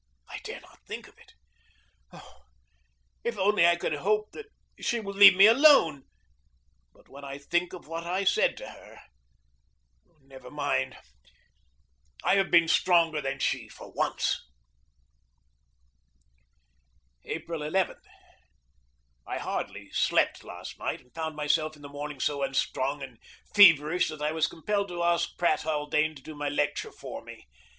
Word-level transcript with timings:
I 0.27 0.39
dare 0.43 0.61
not 0.61 0.79
think 0.87 1.07
of 1.07 1.15
it. 1.19 1.33
Oh, 2.11 2.39
if 3.23 3.37
only 3.37 3.67
I 3.67 3.75
could 3.75 3.93
hope 3.93 4.31
that 4.31 4.47
she 4.79 4.99
will 4.99 5.13
leave 5.13 5.35
me 5.35 5.45
alone! 5.45 6.07
But 6.91 7.07
when 7.07 7.23
I 7.23 7.37
think 7.37 7.71
of 7.71 7.85
what 7.87 8.03
I 8.03 8.23
said 8.23 8.57
to 8.57 8.67
her 8.71 8.99
Never 10.23 10.49
mind; 10.49 10.97
I 12.23 12.33
have 12.37 12.49
been 12.49 12.67
stronger 12.67 13.21
than 13.21 13.37
she 13.37 13.69
for 13.69 13.91
once. 13.91 14.43
April 17.23 17.61
11. 17.61 17.97
I 19.27 19.37
hardly 19.37 19.91
slept 19.91 20.43
last 20.43 20.79
night, 20.79 20.99
and 21.01 21.13
found 21.13 21.35
myself 21.35 21.75
in 21.75 21.83
the 21.83 21.87
morning 21.87 22.19
so 22.19 22.41
unstrung 22.41 23.03
and 23.03 23.19
feverish 23.53 24.07
that 24.09 24.23
I 24.23 24.31
was 24.31 24.47
compelled 24.47 24.87
to 24.87 25.03
ask 25.03 25.37
Pratt 25.37 25.61
Haldane 25.61 26.15
to 26.15 26.23
do 26.23 26.33
my 26.33 26.49
lecture 26.49 26.91
for 26.91 27.23
me. 27.23 27.45